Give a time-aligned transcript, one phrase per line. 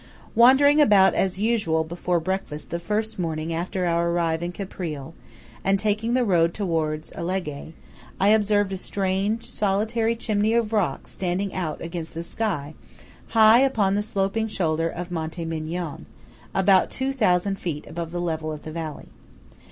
[0.33, 5.13] Wandering about as usual before breakfast the first morning after our arrival in Caprile,
[5.63, 7.73] and taking the road towards Alleghe,
[8.19, 12.73] I observed a strange, solitary chimney of rock standing out against the sky,
[13.27, 16.05] high upon the sloping shoulder of Monte Migion,
[16.51, 19.05] about two thousand feet above the level of the valley.